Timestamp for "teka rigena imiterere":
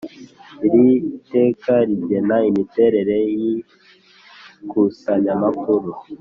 1.31-3.17